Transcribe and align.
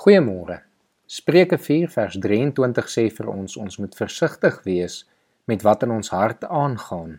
Goeiemôre. 0.00 0.62
Spreuke 1.04 1.58
4 1.58 1.90
vers 1.92 2.14
23 2.24 2.86
sê 2.88 3.02
vir 3.12 3.26
ons 3.28 3.56
ons 3.60 3.74
moet 3.82 3.96
versigtig 3.98 4.54
wees 4.64 4.94
met 5.50 5.60
wat 5.66 5.82
in 5.84 5.90
ons 5.92 6.08
hart 6.14 6.46
aangaan, 6.48 7.18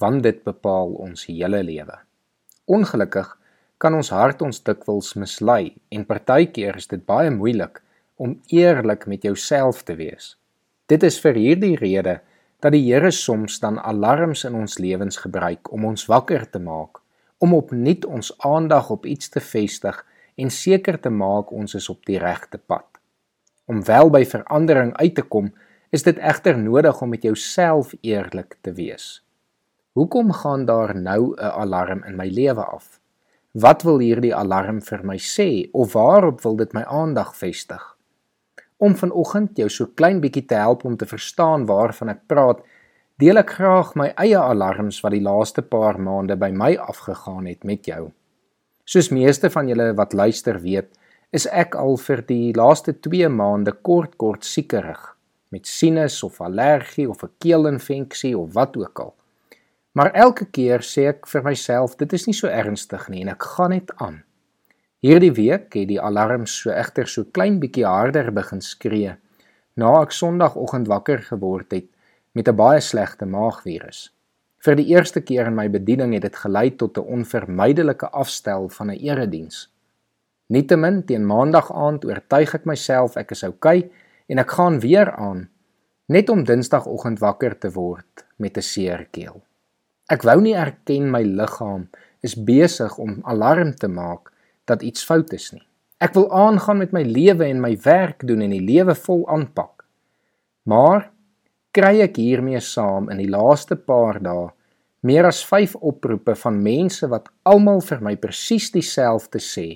want 0.00 0.22
dit 0.24 0.38
bepaal 0.46 0.94
ons 1.04 1.26
hele 1.28 1.60
lewe. 1.68 1.98
Ongelukkig 2.64 3.28
kan 3.76 3.98
ons 3.98 4.08
hart 4.16 4.40
ons 4.46 4.62
dikwels 4.64 5.10
mislei 5.20 5.74
en 5.92 6.06
partykeer 6.08 6.80
is 6.80 6.88
dit 6.94 7.04
baie 7.04 7.28
moeilik 7.34 7.82
om 8.16 8.38
eerlik 8.48 9.04
met 9.12 9.28
jouself 9.28 9.84
te 9.84 9.98
wees. 10.00 10.38
Dit 10.88 11.04
is 11.04 11.20
vir 11.20 11.36
hierdie 11.36 11.74
rede 11.76 12.22
dat 12.64 12.72
die 12.72 12.86
Here 12.86 13.12
soms 13.12 13.60
dan 13.60 13.76
alarms 13.76 14.46
in 14.48 14.56
ons 14.62 14.78
lewens 14.80 15.20
gebruik 15.26 15.68
om 15.68 15.84
ons 15.92 16.08
wakker 16.08 16.48
te 16.48 16.64
maak, 16.72 17.04
om 17.44 17.52
opnuut 17.52 18.08
ons 18.08 18.32
aandag 18.40 18.88
op 18.96 19.04
iets 19.04 19.28
te 19.28 19.44
vestig 19.44 20.00
en 20.36 20.50
seker 20.50 21.00
te 21.00 21.10
maak 21.10 21.52
ons 21.52 21.74
is 21.74 21.88
op 21.88 22.04
die 22.06 22.18
regte 22.18 22.58
pad. 22.58 22.86
Om 23.64 23.84
wel 23.84 24.10
by 24.10 24.24
verandering 24.28 24.92
uit 24.96 25.14
te 25.14 25.22
kom, 25.22 25.52
is 25.94 26.02
dit 26.02 26.18
egter 26.18 26.58
nodig 26.58 27.00
om 27.02 27.08
met 27.14 27.22
jouself 27.22 27.94
eerlik 28.02 28.58
te 28.60 28.72
wees. 28.72 29.22
Hoekom 29.94 30.32
gaan 30.32 30.64
daar 30.66 30.94
nou 30.96 31.34
'n 31.36 31.54
alarm 31.62 32.04
in 32.04 32.16
my 32.16 32.26
lewe 32.28 32.64
af? 32.64 33.00
Wat 33.52 33.82
wil 33.82 33.98
hierdie 33.98 34.34
alarm 34.34 34.80
vir 34.82 35.04
my 35.06 35.16
sê 35.16 35.70
of 35.72 35.92
waarop 35.92 36.40
wil 36.42 36.56
dit 36.56 36.72
my 36.72 36.82
aandag 36.82 37.36
vestig? 37.36 37.96
Om 38.76 38.96
vanoggend 38.96 39.56
jou 39.56 39.68
so 39.68 39.86
klein 39.86 40.20
bietjie 40.20 40.46
te 40.46 40.54
help 40.54 40.84
om 40.84 40.96
te 40.96 41.06
verstaan 41.06 41.66
waarvan 41.66 42.08
ek 42.08 42.26
praat, 42.26 42.64
deel 43.16 43.36
ek 43.36 43.50
graag 43.50 43.94
my 43.94 44.08
eie 44.16 44.38
alarms 44.38 45.00
wat 45.00 45.12
die 45.12 45.22
laaste 45.22 45.62
paar 45.62 46.00
maande 46.00 46.36
by 46.36 46.50
my 46.50 46.76
afgegaan 46.76 47.46
het 47.46 47.64
met 47.64 47.86
jou. 47.86 48.10
Soos 48.84 49.08
meeste 49.08 49.48
van 49.48 49.68
julle 49.68 49.94
wat 49.96 50.12
luister 50.12 50.58
weet, 50.60 50.90
is 51.32 51.46
ek 51.48 51.72
al 51.80 51.96
vir 51.96 52.20
die 52.28 52.52
laaste 52.52 52.92
2 53.06 53.30
maande 53.32 53.72
kort 53.72 54.18
kort 54.20 54.44
siekerig 54.44 55.10
met 55.54 55.70
sinus 55.70 56.18
of 56.26 56.40
allergie 56.42 57.08
of 57.08 57.22
'n 57.24 57.32
keelinfeksie 57.38 58.36
of 58.38 58.52
wat 58.54 58.76
ook 58.76 58.98
al. 59.00 59.14
Maar 59.92 60.10
elke 60.12 60.44
keer 60.44 60.80
sê 60.82 61.08
ek 61.08 61.26
vir 61.26 61.42
myself, 61.42 61.96
dit 61.96 62.12
is 62.12 62.26
nie 62.26 62.34
so 62.34 62.48
ernstig 62.48 63.08
nie 63.08 63.22
en 63.22 63.28
ek 63.28 63.42
gaan 63.42 63.70
net 63.70 63.90
aan. 63.96 64.22
Hierdie 65.00 65.32
week 65.32 65.74
het 65.74 65.88
die 65.88 66.00
alarm 66.00 66.46
so 66.46 66.70
egter 66.70 67.06
so 67.06 67.24
klein 67.24 67.60
bietjie 67.60 67.86
harder 67.86 68.32
begin 68.32 68.60
skree 68.60 69.16
na 69.76 70.02
ek 70.02 70.12
Sondagoggend 70.12 70.88
wakker 70.88 71.22
geword 71.22 71.72
het 71.72 71.88
met 72.34 72.48
'n 72.48 72.56
baie 72.56 72.80
slegte 72.80 73.26
maagvirus. 73.26 74.10
Vir 74.64 74.78
die 74.80 74.86
eerste 74.94 75.20
keer 75.20 75.50
in 75.50 75.58
my 75.58 75.66
bediening 75.68 76.14
het 76.16 76.24
dit 76.24 76.36
gelei 76.40 76.70
tot 76.70 76.96
'n 76.98 77.08
onvermydelike 77.16 78.08
afstel 78.10 78.68
van 78.68 78.90
'n 78.90 78.98
erediens. 78.98 79.68
Nietemin 80.46 81.04
teen 81.04 81.26
maandag 81.26 81.72
aand 81.72 82.04
oortuig 82.04 82.54
ek 82.54 82.64
myself 82.64 83.16
ek 83.16 83.30
is 83.30 83.44
oukei 83.44 83.78
okay, 83.78 83.90
en 84.28 84.38
ek 84.38 84.50
gaan 84.50 84.80
weer 84.80 85.12
aan 85.12 85.48
net 86.06 86.28
om 86.28 86.44
dinsdagoggend 86.44 87.18
wakker 87.18 87.58
te 87.58 87.70
word 87.72 88.24
met 88.36 88.56
'n 88.56 88.62
seer 88.62 89.06
keel. 89.10 89.42
Ek 90.08 90.22
wou 90.22 90.40
nie 90.40 90.54
erken 90.54 91.10
my 91.10 91.22
liggaam 91.22 91.88
is 92.20 92.34
besig 92.34 92.98
om 92.98 93.20
alarm 93.24 93.74
te 93.74 93.88
maak 93.88 94.32
dat 94.64 94.82
iets 94.82 95.04
fout 95.04 95.32
is 95.32 95.52
nie. 95.52 95.66
Ek 95.98 96.14
wil 96.14 96.32
aangaan 96.32 96.78
met 96.78 96.92
my 96.92 97.02
lewe 97.02 97.44
en 97.44 97.60
my 97.60 97.76
werk 97.84 98.26
doen 98.26 98.40
en 98.40 98.50
die 98.50 98.60
lewe 98.60 98.94
vol 98.94 99.28
aanpak. 99.28 99.84
Maar 100.62 101.10
kry 101.74 102.04
ek 102.04 102.20
hiermee 102.22 102.60
saam 102.62 103.08
in 103.10 103.18
die 103.18 103.30
laaste 103.30 103.76
paar 103.76 104.20
dae 104.22 104.50
meer 105.04 105.26
as 105.28 105.42
5 105.44 105.74
oproepe 105.84 106.36
van 106.40 106.60
mense 106.64 107.08
wat 107.12 107.26
almal 107.50 107.82
vir 107.84 108.00
my 108.06 108.14
presies 108.16 108.70
dieselfde 108.72 109.40
sê. 109.42 109.66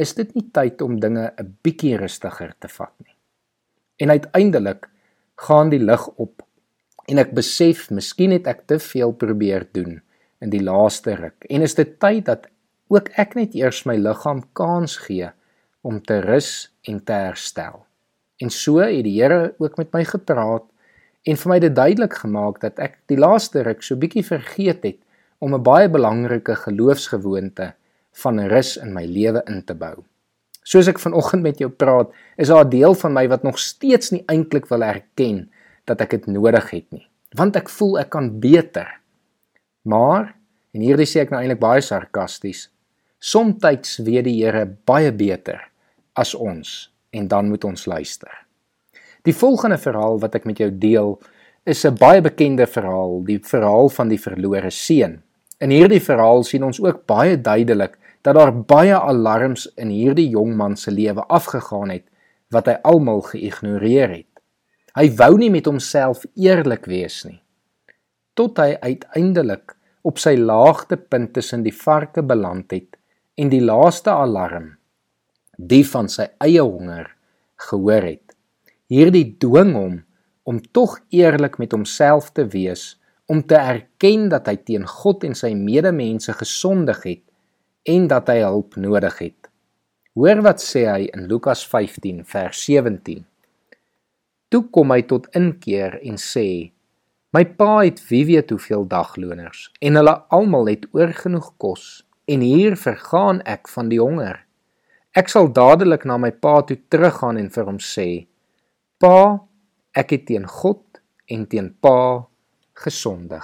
Is 0.00 0.16
dit 0.18 0.32
nie 0.34 0.48
tyd 0.56 0.82
om 0.82 0.98
dinge 1.00 1.30
'n 1.38 1.52
bietjie 1.62 1.98
rustiger 2.00 2.54
te 2.58 2.68
vat 2.68 2.94
nie? 3.04 3.14
En 4.00 4.10
uiteindelik 4.10 4.88
gaan 5.36 5.70
die 5.70 5.78
lig 5.78 6.08
op 6.16 6.42
en 7.08 7.18
ek 7.18 7.34
besef 7.34 7.90
miskien 7.90 8.32
het 8.32 8.46
ek 8.46 8.66
te 8.66 8.78
veel 8.78 9.12
probeer 9.12 9.68
doen 9.72 10.00
in 10.40 10.50
die 10.50 10.62
laaste 10.62 11.14
ruk 11.14 11.44
en 11.50 11.62
is 11.62 11.74
dit 11.74 12.00
tyd 12.00 12.24
dat 12.24 12.46
ook 12.88 13.08
ek 13.18 13.34
net 13.34 13.54
eers 13.54 13.84
my 13.86 13.96
liggaam 13.96 14.42
kans 14.52 14.96
gee 14.96 15.30
om 15.82 16.00
te 16.00 16.20
rus 16.20 16.72
en 16.88 17.04
te 17.04 17.12
herstel. 17.12 17.84
En 18.40 18.50
so 18.50 18.78
het 18.78 19.04
die 19.04 19.22
Here 19.22 19.54
ook 19.58 19.76
met 19.76 19.92
my 19.92 20.04
gepraat 20.04 20.71
en 21.22 21.38
vir 21.38 21.50
my 21.50 21.58
dit 21.62 21.74
duidelik 21.74 22.14
gemaak 22.24 22.60
dat 22.62 22.78
ek 22.82 22.98
die 23.10 23.18
laaste 23.20 23.62
ruk 23.66 23.82
so 23.82 23.98
bietjie 23.98 24.24
vergeet 24.26 24.82
het 24.82 24.98
om 25.38 25.54
'n 25.54 25.62
baie 25.62 25.88
belangrike 25.88 26.54
geloofsgewoonte 26.54 27.72
van 28.22 28.40
rus 28.40 28.76
in 28.76 28.92
my 28.92 29.04
lewe 29.04 29.42
in 29.46 29.62
te 29.64 29.74
bou. 29.74 30.04
Soos 30.62 30.88
ek 30.88 30.98
vanoggend 30.98 31.42
met 31.42 31.58
jou 31.58 31.70
praat, 31.70 32.12
is 32.36 32.48
daar 32.48 32.64
'n 32.64 32.70
deel 32.70 32.94
van 32.94 33.12
my 33.12 33.28
wat 33.28 33.42
nog 33.42 33.58
steeds 33.58 34.10
nie 34.10 34.24
eintlik 34.26 34.66
wil 34.66 34.82
erken 34.82 35.50
dat 35.84 36.00
ek 36.00 36.10
dit 36.10 36.26
nodig 36.26 36.70
het 36.70 36.90
nie, 36.90 37.06
want 37.34 37.56
ek 37.56 37.68
voel 37.68 37.98
ek 37.98 38.10
kan 38.10 38.40
beter. 38.40 39.00
Maar 39.82 40.34
en 40.72 40.80
hierdie 40.80 41.06
sê 41.06 41.20
ek 41.20 41.30
nou 41.30 41.40
eintlik 41.40 41.60
baie 41.60 41.80
sarkasties, 41.80 42.70
somtyds 43.18 43.98
weet 43.98 44.24
die 44.24 44.44
Here 44.44 44.66
baie 44.84 45.12
beter 45.12 45.60
as 46.14 46.34
ons 46.34 46.92
en 47.10 47.28
dan 47.28 47.48
moet 47.48 47.64
ons 47.64 47.86
luister. 47.86 48.46
Die 49.22 49.34
volgende 49.34 49.78
verhaal 49.78 50.18
wat 50.18 50.34
ek 50.34 50.46
met 50.50 50.58
jou 50.58 50.70
deel, 50.70 51.12
is 51.64 51.84
'n 51.86 51.94
baie 51.94 52.20
bekende 52.20 52.66
verhaal, 52.66 53.22
die 53.24 53.38
verhaal 53.38 53.88
van 53.88 54.08
die 54.08 54.18
verlore 54.18 54.70
seun. 54.70 55.22
In 55.60 55.70
hierdie 55.70 56.02
verhaal 56.02 56.42
sien 56.42 56.64
ons 56.64 56.80
ook 56.82 57.06
baie 57.06 57.36
duidelik 57.40 57.98
dat 58.22 58.34
daar 58.34 58.52
baie 58.52 58.98
alarms 58.98 59.68
in 59.76 59.88
hierdie 59.88 60.28
jong 60.28 60.56
man 60.56 60.76
se 60.76 60.90
lewe 60.90 61.22
afgegaan 61.28 61.90
het 61.90 62.04
wat 62.50 62.66
hy 62.66 62.76
almal 62.82 63.22
geïgnoreer 63.22 64.10
het. 64.10 64.32
Hy 64.94 65.08
wou 65.16 65.38
nie 65.38 65.50
met 65.50 65.66
homself 65.66 66.26
eerlik 66.34 66.86
wees 66.86 67.24
nie. 67.24 67.40
Tot 68.34 68.58
hy 68.58 68.76
uiteindelik 68.80 69.76
op 70.02 70.18
sy 70.18 70.34
laagtepunt 70.36 71.32
tussen 71.32 71.62
die 71.62 71.74
varke 71.74 72.22
beland 72.22 72.70
het 72.72 72.98
en 73.38 73.48
die 73.48 73.62
laaste 73.62 74.10
alarm, 74.10 74.76
die 75.56 75.84
van 75.86 76.08
sy 76.08 76.26
eie 76.40 76.60
honger, 76.60 77.06
gehoor 77.56 78.02
het 78.02 78.21
hierdie 78.92 79.36
dwing 79.40 79.72
hom 79.72 80.00
om 80.44 80.58
tog 80.74 80.98
eerlik 81.14 81.56
met 81.62 81.72
homself 81.72 82.32
te 82.36 82.44
wees, 82.52 82.98
om 83.30 83.40
te 83.46 83.56
erken 83.56 84.26
dat 84.28 84.50
hy 84.50 84.56
teen 84.66 84.84
God 84.88 85.24
en 85.24 85.36
sy 85.38 85.54
medemense 85.56 86.34
gesondig 86.36 87.00
het 87.06 87.22
en 87.88 88.08
dat 88.10 88.28
hy 88.28 88.42
hulp 88.42 88.76
nodig 88.76 89.16
het. 89.22 89.48
Hoor 90.18 90.42
wat 90.44 90.60
sê 90.60 90.84
hy 90.90 91.06
in 91.14 91.24
Lukas 91.30 91.62
15 91.64 92.20
vers 92.28 92.64
17. 92.66 93.22
Toe 94.52 94.62
kom 94.74 94.92
hy 94.92 95.00
tot 95.08 95.30
inkeer 95.38 95.96
en 96.04 96.18
sê: 96.20 96.74
My 97.32 97.46
pa 97.56 97.86
het 97.86 98.02
wie 98.10 98.26
weet 98.28 98.52
hoeveel 98.52 98.84
dagloners 98.90 99.70
en 99.80 99.96
hulle 99.96 100.16
almal 100.36 100.68
het 100.68 100.84
oorgenoeg 100.92 101.54
kos 101.56 102.02
en 102.28 102.44
hier 102.44 102.76
vergaan 102.76 103.40
ek 103.48 103.72
van 103.72 103.88
die 103.88 104.02
honger. 104.02 104.42
Ek 105.16 105.32
sal 105.32 105.48
dadelik 105.48 106.04
na 106.04 106.18
my 106.20 106.32
pa 106.44 106.58
toe 106.68 106.76
teruggaan 106.92 107.40
en 107.40 107.48
vir 107.56 107.70
hom 107.70 107.80
sê: 107.80 108.26
Pa, 109.02 109.42
ek 109.98 110.12
het 110.14 110.28
teen 110.28 110.44
God 110.46 111.00
en 111.26 111.40
teen 111.50 111.72
Pa 111.82 112.22
gesondig. 112.84 113.42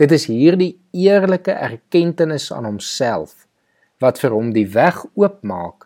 Dit 0.00 0.14
is 0.16 0.24
hierdie 0.30 0.70
eerlike 0.96 1.52
erkenning 1.52 2.40
aan 2.56 2.64
homself 2.64 3.44
wat 4.00 4.22
vir 4.22 4.32
hom 4.32 4.54
die 4.56 4.64
weg 4.72 5.02
oopmaak 5.20 5.84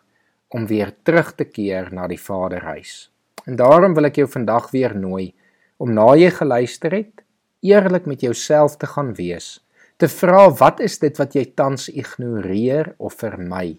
om 0.55 0.69
weer 0.71 0.93
terug 1.03 1.33
te 1.35 1.43
keer 1.43 1.91
na 1.91 2.07
die 2.07 2.21
Vaderhuis. 2.21 3.09
En 3.43 3.59
daarom 3.59 3.99
wil 3.99 4.07
ek 4.07 4.21
jou 4.23 4.29
vandag 4.31 4.71
weer 4.71 4.95
nooi 4.95 5.33
om 5.75 5.91
na 5.91 6.07
jy 6.15 6.31
geluister 6.39 6.95
het, 6.95 7.25
eerlik 7.59 8.07
met 8.07 8.23
jouself 8.23 8.79
te 8.79 8.87
gaan 8.87 9.11
wees, 9.19 9.59
te 9.99 10.07
vra 10.07 10.47
wat 10.55 10.79
is 10.79 11.01
dit 11.03 11.19
wat 11.19 11.35
jy 11.35 11.49
tans 11.51 11.91
ignoreer 11.91 12.93
of 12.95 13.19
vermy? 13.19 13.75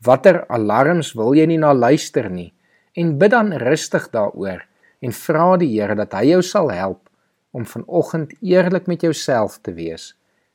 Watter 0.00 0.46
alarms 0.48 1.12
wil 1.20 1.36
jy 1.36 1.50
nie 1.52 1.60
na 1.60 1.76
luister 1.76 2.32
nie? 2.32 2.53
En 2.94 3.16
bid 3.18 3.34
dan 3.34 3.52
rustig 3.62 4.08
daaroor 4.14 4.62
en 5.04 5.12
vra 5.12 5.48
die 5.60 5.72
Here 5.74 5.96
dat 5.98 6.14
hy 6.16 6.30
jou 6.34 6.42
sal 6.42 6.70
help 6.72 7.10
om 7.54 7.66
vanoggend 7.66 8.32
eerlik 8.40 8.86
met 8.90 9.02
jouself 9.06 9.58
te 9.62 9.74
wees 9.76 10.12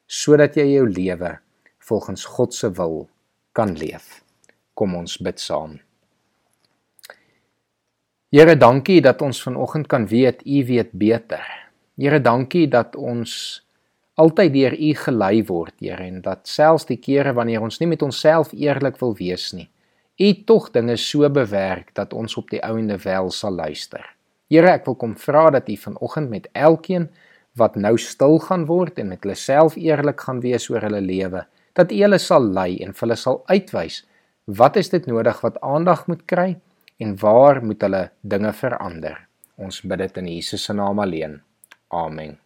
sodat 0.09 0.57
jy 0.57 0.65
jou 0.71 0.87
lewe 0.89 1.35
volgens 1.89 2.25
God 2.25 2.53
se 2.53 2.69
wil 2.73 3.07
kan 3.53 3.75
leef. 3.77 4.21
Kom 4.73 4.95
ons 4.97 5.17
bid 5.21 5.39
saam. 5.41 5.77
Here, 8.29 8.55
dankie 8.55 8.99
dat 9.01 9.21
ons 9.25 9.41
vanoggend 9.41 9.87
kan 9.89 10.05
weet 10.07 10.43
U 10.45 10.65
weet 10.65 10.91
beter. 10.93 11.45
Here, 11.97 12.19
dankie 12.21 12.67
dat 12.69 12.95
ons 12.95 13.33
altyd 14.21 14.53
deur 14.53 14.75
U 14.77 14.91
gelei 15.01 15.41
word, 15.47 15.73
Here, 15.81 16.05
en 16.05 16.21
dat 16.21 16.47
selfs 16.47 16.85
die 16.89 16.99
kere 17.01 17.33
wanneer 17.33 17.65
ons 17.65 17.79
nie 17.81 17.89
met 17.89 18.05
onsself 18.05 18.53
eerlik 18.53 18.99
wil 19.01 19.15
wees 19.17 19.49
nie, 19.57 19.65
U 20.19 20.29
tog 20.43 20.71
dinge 20.75 20.97
so 20.97 21.29
bewerk 21.29 21.93
dat 21.95 22.13
ons 22.13 22.35
op 22.37 22.49
die 22.51 22.61
ouende 22.65 22.97
wel 23.03 23.31
sal 23.31 23.55
luister. 23.55 24.03
Here, 24.49 24.73
ek 24.73 24.85
wil 24.89 24.97
kom 24.99 25.15
vra 25.15 25.49
dat 25.55 25.69
U 25.69 25.77
vanoggend 25.77 26.29
met 26.29 26.49
elkeen 26.53 27.09
wat 27.57 27.75
nou 27.75 27.95
stil 27.97 28.39
gaan 28.43 28.65
word 28.67 28.99
en 28.99 29.13
met 29.13 29.23
hulle 29.23 29.37
self 29.39 29.77
eerlik 29.79 30.21
gaan 30.27 30.41
wees 30.43 30.69
oor 30.69 30.83
hulle 30.83 31.01
lewe, 31.01 31.45
dat 31.73 31.91
U 31.91 32.01
hulle 32.03 32.19
sal 32.19 32.43
lei 32.43 32.81
en 32.83 32.91
vir 32.93 33.07
hulle 33.07 33.19
sal 33.19 33.43
uitwys 33.47 34.03
Wat 34.49 34.75
is 34.75 34.89
dit 34.89 35.05
nodig 35.05 35.41
wat 35.45 35.59
aandag 35.61 36.07
moet 36.07 36.25
kry 36.25 36.57
en 36.97 37.13
waar 37.21 37.61
moet 37.65 37.81
hulle 37.85 38.09
dinge 38.21 38.53
verander? 38.53 39.27
Ons 39.61 39.83
bid 39.85 40.01
dit 40.01 40.21
in 40.23 40.33
Jesus 40.33 40.63
se 40.65 40.73
naam 40.73 40.99
alleen. 40.99 41.41
Amen. 41.93 42.39